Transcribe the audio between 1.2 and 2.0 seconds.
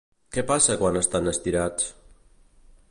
estirats?